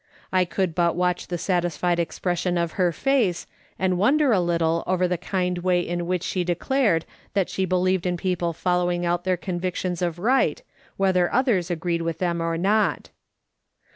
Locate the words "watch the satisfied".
0.95-1.99